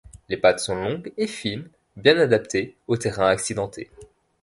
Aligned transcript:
Les 0.29 0.37
pattes 0.37 0.59
sont 0.61 0.73
longues 0.73 1.13
et 1.15 1.27
fines, 1.27 1.69
bien 1.95 2.17
adaptées 2.17 2.75
au 2.87 2.97
terrain 2.97 3.27
accidenté. 3.27 3.91